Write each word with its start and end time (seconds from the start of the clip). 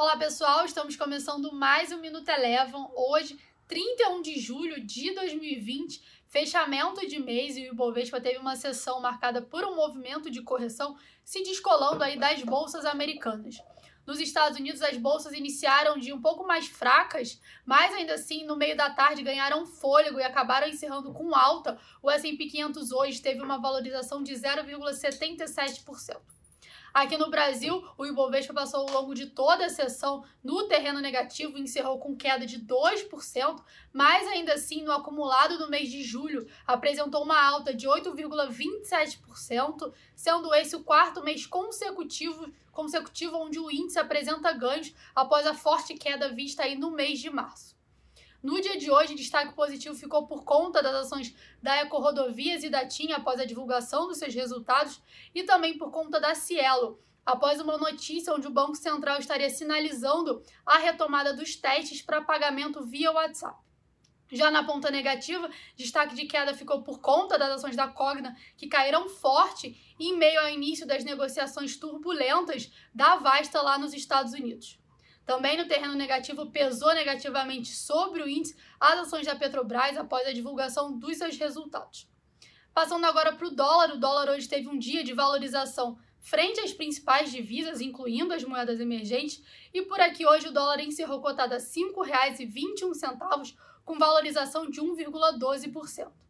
Olá 0.00 0.16
pessoal, 0.16 0.64
estamos 0.64 0.96
começando 0.96 1.52
mais 1.52 1.92
um 1.92 2.00
Minuto 2.00 2.26
Elevam. 2.30 2.90
Hoje, 2.96 3.38
31 3.68 4.22
de 4.22 4.40
julho 4.40 4.80
de 4.80 5.14
2020, 5.14 6.02
fechamento 6.26 7.06
de 7.06 7.18
mês 7.18 7.54
e 7.54 7.68
o 7.68 7.74
Ibovespa 7.74 8.18
teve 8.18 8.38
uma 8.38 8.56
sessão 8.56 8.98
marcada 8.98 9.42
por 9.42 9.62
um 9.62 9.76
movimento 9.76 10.30
de 10.30 10.40
correção 10.40 10.96
se 11.22 11.42
descolando 11.42 12.02
aí 12.02 12.18
das 12.18 12.42
bolsas 12.42 12.86
americanas. 12.86 13.62
Nos 14.06 14.20
Estados 14.20 14.58
Unidos, 14.58 14.80
as 14.80 14.96
bolsas 14.96 15.34
iniciaram 15.34 15.98
de 15.98 16.14
um 16.14 16.22
pouco 16.22 16.46
mais 16.46 16.66
fracas, 16.66 17.38
mas 17.66 17.92
ainda 17.92 18.14
assim, 18.14 18.46
no 18.46 18.56
meio 18.56 18.74
da 18.74 18.88
tarde, 18.88 19.22
ganharam 19.22 19.66
fôlego 19.66 20.18
e 20.18 20.22
acabaram 20.22 20.66
encerrando 20.66 21.12
com 21.12 21.34
alta. 21.34 21.78
O 22.02 22.10
S&P 22.10 22.46
500 22.46 22.90
hoje 22.90 23.20
teve 23.20 23.42
uma 23.42 23.60
valorização 23.60 24.22
de 24.22 24.32
0,77%. 24.32 26.39
Aqui 26.92 27.16
no 27.16 27.30
Brasil, 27.30 27.86
o 27.96 28.04
Ibovespa 28.04 28.52
passou 28.52 28.80
ao 28.80 28.90
longo 28.90 29.14
de 29.14 29.26
toda 29.26 29.66
a 29.66 29.70
sessão 29.70 30.24
no 30.42 30.66
terreno 30.66 30.98
negativo 31.00 31.56
e 31.56 31.62
encerrou 31.62 32.00
com 32.00 32.16
queda 32.16 32.44
de 32.44 32.58
2%, 32.58 33.62
mas 33.92 34.26
ainda 34.26 34.54
assim, 34.54 34.82
no 34.82 34.90
acumulado 34.90 35.56
do 35.56 35.70
mês 35.70 35.88
de 35.88 36.02
julho, 36.02 36.48
apresentou 36.66 37.22
uma 37.22 37.40
alta 37.40 37.72
de 37.72 37.86
8,27%, 37.86 39.92
sendo 40.16 40.52
esse 40.54 40.74
o 40.74 40.82
quarto 40.82 41.22
mês 41.22 41.46
consecutivo, 41.46 42.52
consecutivo 42.72 43.36
onde 43.36 43.60
o 43.60 43.70
índice 43.70 44.00
apresenta 44.00 44.52
ganhos 44.52 44.92
após 45.14 45.46
a 45.46 45.54
forte 45.54 45.94
queda 45.94 46.28
vista 46.28 46.64
aí 46.64 46.76
no 46.76 46.90
mês 46.90 47.20
de 47.20 47.30
março. 47.30 47.78
No 48.42 48.58
dia 48.58 48.78
de 48.78 48.90
hoje, 48.90 49.14
destaque 49.14 49.54
positivo 49.54 49.94
ficou 49.94 50.26
por 50.26 50.44
conta 50.44 50.82
das 50.82 50.94
ações 50.94 51.34
da 51.62 51.76
Eco 51.76 51.98
Rodovias 51.98 52.64
e 52.64 52.70
da 52.70 52.86
TIM 52.86 53.12
após 53.12 53.38
a 53.38 53.44
divulgação 53.44 54.08
dos 54.08 54.16
seus 54.16 54.34
resultados 54.34 55.02
e 55.34 55.42
também 55.42 55.76
por 55.76 55.90
conta 55.90 56.18
da 56.18 56.34
Cielo, 56.34 56.98
após 57.24 57.60
uma 57.60 57.76
notícia 57.76 58.32
onde 58.32 58.46
o 58.46 58.52
Banco 58.52 58.76
Central 58.76 59.18
estaria 59.18 59.50
sinalizando 59.50 60.42
a 60.64 60.78
retomada 60.78 61.34
dos 61.34 61.54
testes 61.54 62.00
para 62.00 62.22
pagamento 62.22 62.82
via 62.82 63.12
WhatsApp. 63.12 63.58
Já 64.32 64.50
na 64.50 64.64
ponta 64.64 64.90
negativa, 64.90 65.50
destaque 65.76 66.14
de 66.14 66.24
queda 66.24 66.54
ficou 66.54 66.82
por 66.82 67.00
conta 67.00 67.38
das 67.38 67.50
ações 67.50 67.76
da 67.76 67.88
Cogna, 67.88 68.34
que 68.56 68.68
caíram 68.68 69.06
forte 69.06 69.94
em 69.98 70.16
meio 70.16 70.40
ao 70.40 70.48
início 70.48 70.86
das 70.86 71.04
negociações 71.04 71.76
turbulentas 71.76 72.72
da 72.94 73.16
Vasta 73.16 73.60
lá 73.60 73.76
nos 73.76 73.92
Estados 73.92 74.32
Unidos. 74.32 74.79
Também 75.30 75.56
no 75.56 75.64
terreno 75.64 75.94
negativo 75.94 76.50
pesou 76.50 76.92
negativamente 76.92 77.72
sobre 77.72 78.20
o 78.20 78.28
índice 78.28 78.56
as 78.80 78.98
ações 78.98 79.24
da 79.24 79.36
Petrobras 79.36 79.96
após 79.96 80.26
a 80.26 80.32
divulgação 80.32 80.98
dos 80.98 81.18
seus 81.18 81.38
resultados. 81.38 82.08
Passando 82.74 83.04
agora 83.04 83.32
para 83.36 83.46
o 83.46 83.54
dólar, 83.54 83.92
o 83.92 83.96
dólar 83.96 84.28
hoje 84.28 84.48
teve 84.48 84.66
um 84.66 84.76
dia 84.76 85.04
de 85.04 85.12
valorização 85.12 85.96
frente 86.18 86.58
às 86.58 86.72
principais 86.72 87.30
divisas, 87.30 87.80
incluindo 87.80 88.34
as 88.34 88.42
moedas 88.42 88.80
emergentes, 88.80 89.40
e 89.72 89.82
por 89.82 90.00
aqui 90.00 90.26
hoje 90.26 90.48
o 90.48 90.52
dólar 90.52 90.80
encerrou 90.80 91.20
cotado 91.20 91.54
a 91.54 91.58
R$ 91.58 91.62
5,21, 91.62 93.54
com 93.84 93.98
valorização 94.00 94.68
de 94.68 94.80
1,12%. 94.80 96.10